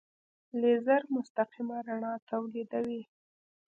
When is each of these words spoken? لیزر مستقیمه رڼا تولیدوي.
لیزر 0.61 1.01
مستقیمه 1.15 1.77
رڼا 1.87 2.13
تولیدوي. 2.29 3.01